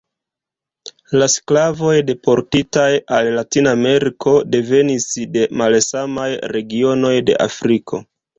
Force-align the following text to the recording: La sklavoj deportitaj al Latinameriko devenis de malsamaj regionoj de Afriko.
La 1.21 1.25
sklavoj 1.33 1.91
deportitaj 2.07 2.85
al 3.17 3.29
Latinameriko 3.35 4.33
devenis 4.57 5.07
de 5.37 5.45
malsamaj 5.63 6.27
regionoj 6.57 7.15
de 7.31 7.39
Afriko. 7.49 8.03